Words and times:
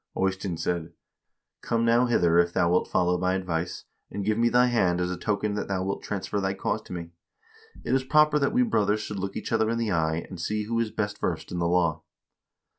Eystein 0.19 0.57
said:' 0.57 0.93
Come 1.61 1.85
now 1.85 2.07
hither, 2.07 2.39
if 2.39 2.53
thou 2.53 2.71
wilt 2.71 2.87
follow 2.87 3.19
my 3.19 3.35
advice, 3.35 3.85
and 4.09 4.25
give 4.25 4.35
me 4.35 4.49
thy 4.49 4.65
hand 4.65 4.99
as 4.99 5.11
a 5.11 5.15
token 5.15 5.53
that 5.53 5.67
thou 5.67 5.83
wilt 5.83 6.01
transfer 6.01 6.41
thy 6.41 6.55
cause 6.55 6.81
to 6.85 6.93
me. 6.93 7.11
It 7.85 7.93
is 7.93 8.03
proper 8.03 8.39
that 8.39 8.51
we 8.51 8.63
brothers 8.63 9.01
should 9.01 9.19
look 9.19 9.37
each 9.37 9.51
other 9.51 9.69
in 9.69 9.77
the 9.77 9.91
eye, 9.91 10.25
and 10.27 10.41
see 10.41 10.63
who 10.63 10.79
is 10.79 10.89
best 10.89 11.19
versed 11.19 11.51
in 11.51 11.59
the 11.59 11.67
law.' 11.67 12.01